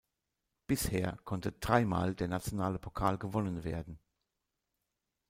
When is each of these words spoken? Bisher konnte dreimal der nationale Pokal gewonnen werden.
Bisher 0.65 1.19
konnte 1.25 1.51
dreimal 1.51 2.15
der 2.15 2.27
nationale 2.27 2.79
Pokal 2.79 3.19
gewonnen 3.19 3.63
werden. 3.63 3.99